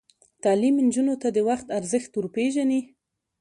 [0.43, 2.81] تعلیم نجونو ته د وخت ارزښت ور پېژني.